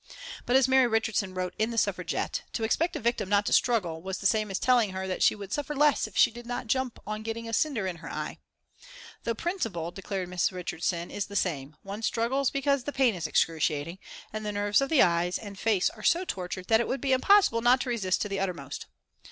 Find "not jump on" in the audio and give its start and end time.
6.47-7.21